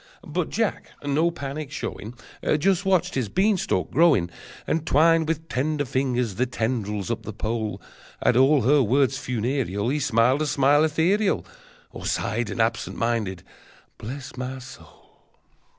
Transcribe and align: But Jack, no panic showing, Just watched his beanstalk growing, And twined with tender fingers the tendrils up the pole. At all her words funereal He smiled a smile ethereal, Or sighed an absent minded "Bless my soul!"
But 0.25 0.49
Jack, 0.49 0.89
no 1.05 1.29
panic 1.29 1.69
showing, 1.69 2.15
Just 2.57 2.85
watched 2.87 3.13
his 3.13 3.29
beanstalk 3.29 3.91
growing, 3.91 4.31
And 4.65 4.83
twined 4.83 5.27
with 5.27 5.47
tender 5.47 5.85
fingers 5.85 6.33
the 6.33 6.47
tendrils 6.47 7.11
up 7.11 7.21
the 7.21 7.31
pole. 7.31 7.79
At 8.19 8.35
all 8.35 8.63
her 8.63 8.81
words 8.81 9.19
funereal 9.19 9.89
He 9.89 9.99
smiled 9.99 10.41
a 10.41 10.47
smile 10.47 10.83
ethereal, 10.83 11.45
Or 11.91 12.07
sighed 12.07 12.49
an 12.49 12.59
absent 12.59 12.97
minded 12.97 13.43
"Bless 13.99 14.35
my 14.35 14.57
soul!" 14.57 15.19